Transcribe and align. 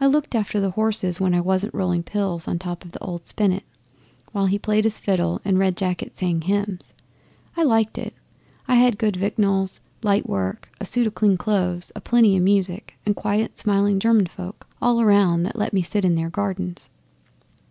I 0.00 0.06
looked 0.06 0.34
after 0.34 0.58
the 0.58 0.70
horses 0.70 1.20
when 1.20 1.34
I 1.34 1.42
wasn't 1.42 1.74
rolling 1.74 2.02
pills 2.02 2.48
on 2.48 2.58
top 2.58 2.82
of 2.82 2.92
the 2.92 3.04
old 3.04 3.26
spinet, 3.26 3.62
while 4.32 4.46
he 4.46 4.58
played 4.58 4.84
his 4.84 4.98
fiddle 4.98 5.42
and 5.44 5.58
Red 5.58 5.76
Jacket 5.76 6.16
sang 6.16 6.40
hymns. 6.40 6.94
I 7.58 7.64
liked 7.64 7.98
it. 7.98 8.14
I 8.66 8.76
had 8.76 8.96
good 8.96 9.16
victuals, 9.16 9.80
light 10.02 10.26
work, 10.26 10.70
a 10.80 10.86
suit 10.86 11.06
o' 11.08 11.10
clean 11.10 11.36
clothes, 11.36 11.92
a 11.94 12.00
plenty 12.00 12.38
music, 12.38 12.94
and 13.04 13.14
quiet, 13.14 13.58
smiling 13.58 14.00
German 14.00 14.28
folk 14.28 14.66
all 14.80 14.98
around 14.98 15.42
that 15.42 15.56
let 15.58 15.74
me 15.74 15.82
sit 15.82 16.06
in 16.06 16.14
their 16.14 16.30
gardens. 16.30 16.88